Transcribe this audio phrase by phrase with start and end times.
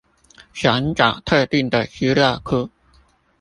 [0.51, 2.71] 想找特定的資料庫